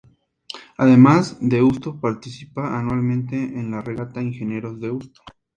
[0.79, 5.21] Además, Deusto participa anualmente en la Regata Ingenieros-Deusto.